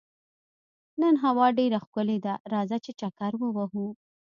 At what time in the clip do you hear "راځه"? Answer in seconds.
2.53-2.77